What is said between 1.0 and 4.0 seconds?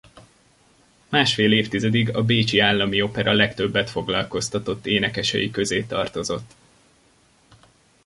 Másfél évtizedig a Bécsi Állami Opera legtöbbet